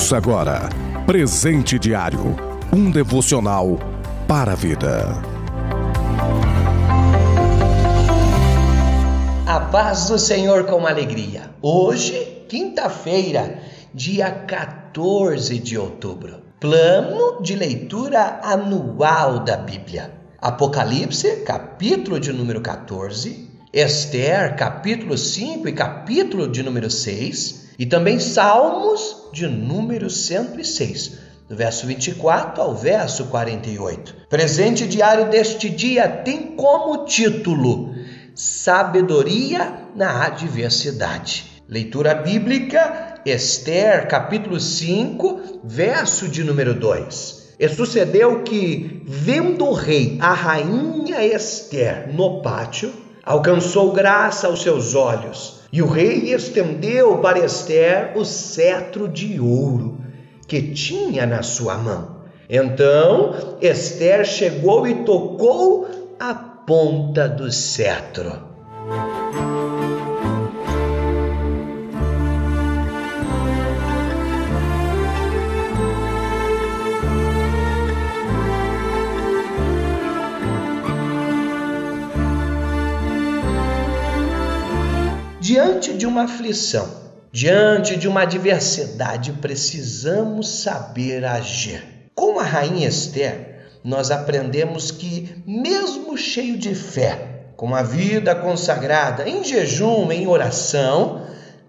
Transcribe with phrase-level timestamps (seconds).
[0.00, 0.66] Ouça agora
[1.04, 2.34] Presente Diário
[2.72, 3.78] um devocional
[4.26, 5.22] para a vida.
[9.46, 11.50] A paz do Senhor com alegria.
[11.60, 13.58] Hoje, quinta-feira,
[13.92, 16.44] dia 14 de outubro.
[16.58, 20.14] Plano de leitura anual da Bíblia.
[20.40, 28.18] Apocalipse, capítulo de número 14, Esther, capítulo 5 e capítulo de número 6, e também
[28.18, 34.26] Salmos de número 106, do verso 24 ao verso 48.
[34.28, 37.94] Presente diário deste dia tem como título
[38.34, 41.46] Sabedoria na adversidade.
[41.66, 47.54] Leitura bíblica, Esther, capítulo 5, verso de número 2.
[47.58, 52.92] E sucedeu que, vendo o rei a rainha Esther no pátio,
[53.24, 55.60] alcançou graça aos seus olhos.
[55.72, 60.00] E o rei estendeu para Esther o cetro de ouro
[60.48, 62.20] que tinha na sua mão.
[62.48, 68.50] Então Esther chegou e tocou a ponta do cetro.
[85.52, 86.88] Diante de uma aflição,
[87.32, 91.82] diante de uma adversidade, precisamos saber agir.
[92.14, 99.28] Com a rainha Esther, nós aprendemos que, mesmo cheio de fé, com a vida consagrada
[99.28, 101.26] em jejum, em oração,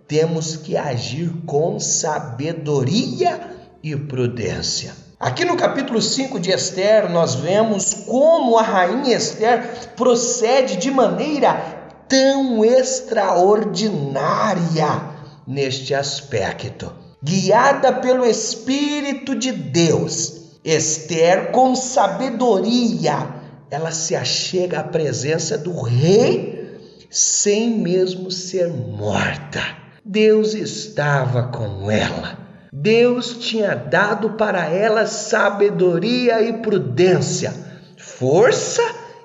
[0.08, 3.40] temos que agir com sabedoria
[3.82, 4.94] e prudência.
[5.20, 11.82] Aqui no capítulo 5 de Esther, nós vemos como a rainha Esther procede de maneira
[12.12, 15.02] tão extraordinária
[15.48, 16.92] neste aspecto.
[17.24, 23.30] Guiada pelo Espírito de Deus, Esther, com sabedoria,
[23.70, 26.78] ela se achega à presença do rei
[27.10, 29.62] sem mesmo ser morta.
[30.04, 32.38] Deus estava com ela.
[32.74, 37.54] Deus tinha dado para ela sabedoria e prudência,
[37.96, 38.84] força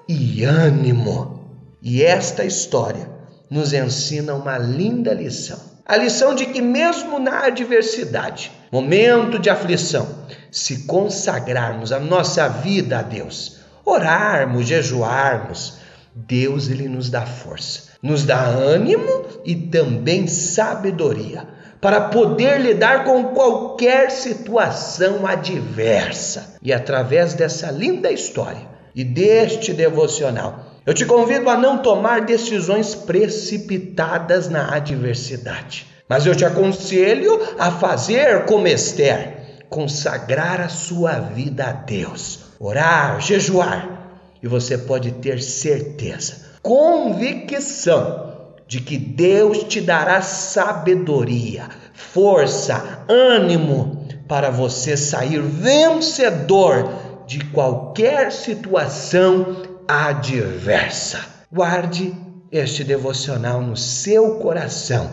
[0.09, 1.37] e ânimo.
[1.89, 3.09] E esta história
[3.49, 5.61] nos ensina uma linda lição.
[5.87, 10.05] A lição de que, mesmo na adversidade, momento de aflição,
[10.51, 15.75] se consagrarmos a nossa vida a Deus, orarmos, jejuarmos,
[16.13, 21.47] Deus ele nos dá força, nos dá ânimo e também sabedoria
[21.81, 26.57] para poder lidar com qualquer situação adversa.
[26.61, 32.95] E através dessa linda história e deste devocional, eu te convido a não tomar decisões
[32.95, 41.65] precipitadas na adversidade, mas eu te aconselho a fazer como Esther, consagrar a sua vida
[41.65, 50.23] a Deus, orar, jejuar, e você pode ter certeza, convicção de que Deus te dará
[50.23, 56.89] sabedoria, força, ânimo para você sair vencedor
[57.27, 61.21] de qualquer situação adversa.
[61.53, 62.15] Guarde
[62.51, 65.11] este devocional no seu coração.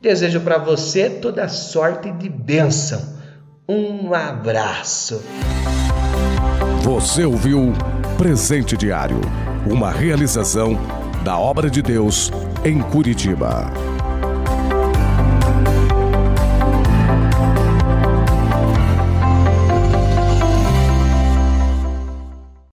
[0.00, 3.00] Desejo para você toda sorte de bênção.
[3.68, 5.22] Um abraço.
[6.82, 7.72] Você ouviu
[8.18, 9.20] Presente Diário,
[9.70, 10.76] uma realização
[11.24, 12.30] da obra de Deus
[12.64, 13.91] em Curitiba.